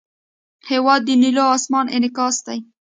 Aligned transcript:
هېواد 0.69 1.01
د 1.05 1.09
نیلو 1.21 1.43
آسمان 1.55 1.85
انعکاس 1.95 2.35
دی. 2.45 2.59